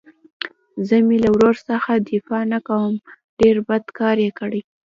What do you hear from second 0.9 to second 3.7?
مې له ورور څخه دفاع نه کوم ډېر